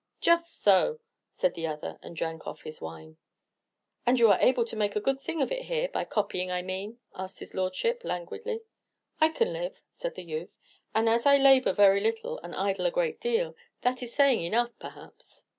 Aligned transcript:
"Just 0.19 0.63
so!" 0.63 0.99
said 1.31 1.53
the 1.53 1.67
other, 1.67 1.99
and 2.01 2.15
drank 2.15 2.47
off 2.47 2.63
his 2.63 2.81
wine. 2.81 3.17
"And 4.03 4.17
you 4.17 4.31
are 4.31 4.41
able 4.41 4.65
to 4.65 4.75
make 4.75 4.95
a 4.95 4.99
good 4.99 5.21
thing 5.21 5.43
of 5.43 5.51
it 5.51 5.65
here, 5.65 5.89
by 5.89 6.05
copying, 6.05 6.49
I 6.49 6.63
mean?" 6.63 6.97
asked 7.13 7.37
his 7.37 7.53
Lordship, 7.53 8.01
languidly. 8.03 8.61
"I 9.19 9.29
can 9.29 9.53
live," 9.53 9.83
said 9.91 10.15
the 10.15 10.23
youth; 10.25 10.57
"and 10.95 11.07
as 11.07 11.27
I 11.27 11.37
labor 11.37 11.71
very 11.71 11.99
little 11.99 12.39
and 12.39 12.55
idle 12.55 12.87
a 12.87 12.89
great 12.91 13.21
deal, 13.21 13.55
that 13.83 14.01
is 14.01 14.11
saying 14.11 14.41
enough, 14.41 14.71
perhaps." 14.79 15.45